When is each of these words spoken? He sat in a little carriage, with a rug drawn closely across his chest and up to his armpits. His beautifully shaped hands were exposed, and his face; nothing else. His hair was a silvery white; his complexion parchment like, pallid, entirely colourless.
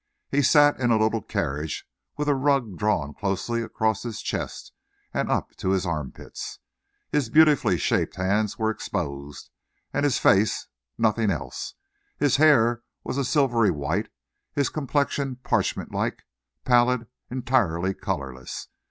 He 0.31 0.41
sat 0.41 0.79
in 0.79 0.89
a 0.89 0.97
little 0.97 1.21
carriage, 1.21 1.87
with 2.17 2.27
a 2.27 2.33
rug 2.33 2.75
drawn 2.75 3.13
closely 3.13 3.61
across 3.61 4.01
his 4.01 4.19
chest 4.19 4.73
and 5.13 5.29
up 5.29 5.55
to 5.57 5.69
his 5.69 5.85
armpits. 5.85 6.57
His 7.11 7.29
beautifully 7.29 7.77
shaped 7.77 8.15
hands 8.15 8.57
were 8.57 8.71
exposed, 8.71 9.51
and 9.93 10.03
his 10.03 10.17
face; 10.17 10.65
nothing 10.97 11.29
else. 11.29 11.75
His 12.17 12.37
hair 12.37 12.81
was 13.03 13.19
a 13.19 13.23
silvery 13.23 13.69
white; 13.69 14.09
his 14.53 14.69
complexion 14.69 15.35
parchment 15.35 15.91
like, 15.91 16.23
pallid, 16.65 17.05
entirely 17.29 17.93
colourless. 17.93 18.69